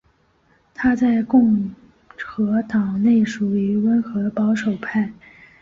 [0.73, 1.75] 他在共
[2.25, 5.13] 和党内属于温和保守派。